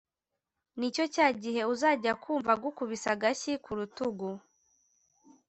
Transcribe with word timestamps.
nicyo 0.77 1.03
cya 1.15 1.27
gihe 1.41 1.61
uzanjya 1.73 2.13
kumva 2.23 2.49
agukubise 2.55 3.07
agashyi 3.15 3.53
ku 3.63 3.71
rutugu 3.77 4.29